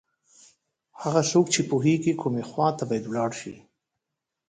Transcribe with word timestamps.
هغه 1.01 1.21
څوک 1.31 1.45
چې 1.53 1.61
پوهېږي 1.71 2.13
کومې 2.21 2.43
خواته 2.49 2.83
باید 2.89 3.05
ولاړ 3.07 3.31
شي. 3.39 3.55